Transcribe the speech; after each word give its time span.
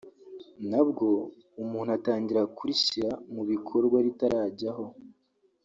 ntabwo 0.69 1.05
umuntu 1.63 1.89
atangira 1.97 2.41
kurishyira 2.57 3.11
mu 3.33 3.41
bikorwa 3.51 3.97
ritarajyaho 4.05 4.85